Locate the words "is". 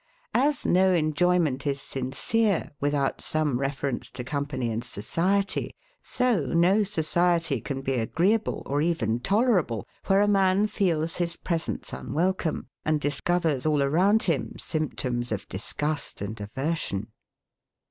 1.67-1.79